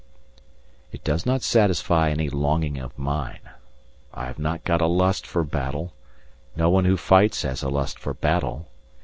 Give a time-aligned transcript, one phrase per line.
[0.91, 3.51] It does not satisfy any longing of mine.
[4.11, 5.93] I have not got a lust for battle:
[6.55, 8.67] no one who fights has a lust for battle.